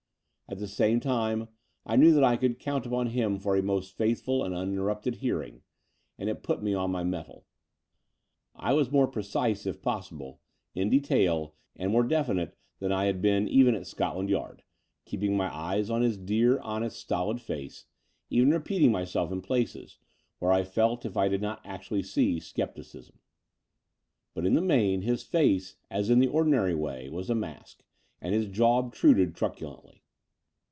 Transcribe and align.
At 0.49 0.59
the 0.59 0.67
same 0.67 0.99
time, 0.99 1.47
I 1.85 1.95
knew 1.95 2.11
that 2.11 2.25
I 2.25 2.35
could 2.35 2.59
count 2.59 2.85
upon 2.85 3.07
him 3.11 3.39
for 3.39 3.55
a 3.55 3.63
most 3.63 3.95
faithful 3.95 4.43
and 4.43 4.53
uninterrupted 4.53 5.15
hearing: 5.15 5.61
and 6.19 6.29
it 6.29 6.43
put 6.43 6.61
me 6.61 6.73
on 6.73 6.91
my 6.91 7.05
mettle. 7.05 7.45
I 8.53 8.73
was 8.73 8.91
more 8.91 9.07
precise, 9.07 9.65
if 9.65 9.81
possible, 9.81 10.41
in 10.75 10.89
detail 10.89 11.55
and 11.77 11.89
more 11.93 12.03
ddinite 12.03 12.51
than 12.79 12.91
I 12.91 13.05
had 13.05 13.21
been 13.21 13.47
even 13.47 13.75
at 13.75 13.87
Scotland 13.87 14.29
Yard, 14.29 14.63
keeping 15.05 15.37
my 15.37 15.47
eyes 15.55 15.89
on 15.89 16.01
his 16.01 16.17
dear 16.17 16.59
honest, 16.59 16.99
stolid 16.99 17.39
face, 17.39 17.85
even 18.29 18.51
repeating 18.51 18.91
myself 18.91 19.31
in 19.31 19.39
places, 19.41 19.99
where 20.39 20.51
I 20.51 20.65
felt, 20.65 21.05
if 21.05 21.15
I 21.15 21.29
did 21.29 21.41
not 21.41 21.61
actually 21.63 22.03
see, 22.03 22.41
scepticism: 22.41 23.19
but 24.33 24.45
in 24.45 24.55
the 24.55 24.61
main 24.61 25.03
his 25.03 25.23
face, 25.23 25.77
as 25.89 26.09
in 26.09 26.19
the 26.19 26.27
ordinary 26.27 26.75
way, 26.75 27.07
was 27.09 27.29
a 27.29 27.35
mask, 27.35 27.85
and 28.19 28.35
his 28.35 28.47
jaw 28.47 28.79
obtruded 28.79 29.33
truculently. 29.33 29.99